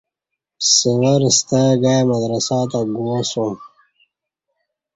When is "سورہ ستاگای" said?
0.75-1.99